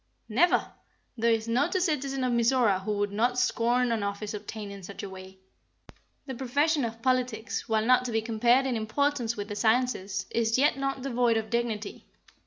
"Never! 0.29 0.73
There 1.15 1.31
is 1.31 1.47
not 1.47 1.75
a 1.75 1.79
citizen 1.79 2.23
of 2.23 2.33
Mizora 2.33 2.79
who 2.81 2.93
would 2.93 3.11
not 3.11 3.37
scorn 3.37 3.91
an 3.91 4.01
office 4.01 4.33
obtained 4.33 4.71
in 4.71 4.81
such 4.81 5.03
a 5.03 5.09
way. 5.11 5.37
The 6.25 6.33
profession 6.33 6.83
of 6.85 7.03
politics, 7.03 7.69
while 7.69 7.85
not 7.85 8.03
to 8.05 8.11
be 8.11 8.23
compared 8.23 8.65
in 8.65 8.75
importance 8.75 9.37
with 9.37 9.47
the 9.47 9.55
sciences, 9.55 10.25
is 10.31 10.57
yet 10.57 10.75
not 10.75 11.03
devoid 11.03 11.37
of 11.37 11.51
dignity. 11.51 12.07